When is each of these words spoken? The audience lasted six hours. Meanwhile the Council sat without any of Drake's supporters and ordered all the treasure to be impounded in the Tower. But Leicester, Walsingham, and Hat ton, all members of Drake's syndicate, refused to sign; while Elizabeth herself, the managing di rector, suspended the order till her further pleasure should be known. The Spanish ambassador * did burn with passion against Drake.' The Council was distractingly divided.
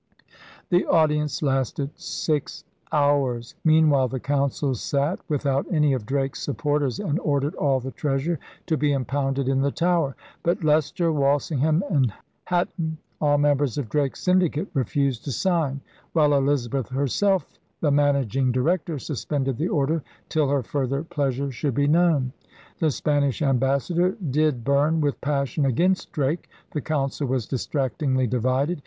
The 0.69 0.83
audience 0.87 1.43
lasted 1.43 1.91
six 1.95 2.63
hours. 2.91 3.53
Meanwhile 3.63 4.07
the 4.07 4.19
Council 4.19 4.73
sat 4.73 5.19
without 5.29 5.67
any 5.71 5.93
of 5.93 6.07
Drake's 6.07 6.41
supporters 6.41 6.97
and 6.97 7.19
ordered 7.19 7.53
all 7.53 7.79
the 7.79 7.91
treasure 7.91 8.39
to 8.65 8.77
be 8.77 8.93
impounded 8.93 9.47
in 9.47 9.61
the 9.61 9.69
Tower. 9.69 10.15
But 10.41 10.63
Leicester, 10.63 11.11
Walsingham, 11.11 11.83
and 11.87 12.11
Hat 12.45 12.69
ton, 12.77 12.97
all 13.21 13.37
members 13.37 13.77
of 13.77 13.89
Drake's 13.89 14.23
syndicate, 14.23 14.69
refused 14.73 15.23
to 15.25 15.31
sign; 15.31 15.81
while 16.13 16.33
Elizabeth 16.33 16.89
herself, 16.89 17.59
the 17.79 17.91
managing 17.91 18.51
di 18.51 18.59
rector, 18.59 18.97
suspended 18.97 19.57
the 19.59 19.69
order 19.69 20.01
till 20.29 20.47
her 20.49 20.63
further 20.63 21.03
pleasure 21.03 21.51
should 21.51 21.75
be 21.75 21.85
known. 21.85 22.33
The 22.79 22.89
Spanish 22.89 23.43
ambassador 23.43 24.17
* 24.27 24.31
did 24.39 24.63
burn 24.63 24.99
with 24.99 25.21
passion 25.21 25.63
against 25.63 26.11
Drake.' 26.11 26.49
The 26.73 26.81
Council 26.81 27.27
was 27.27 27.45
distractingly 27.45 28.25
divided. 28.25 28.79